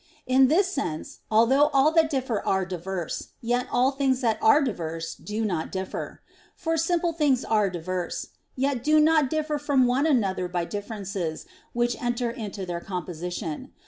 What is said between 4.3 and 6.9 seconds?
are diverse do not differ. For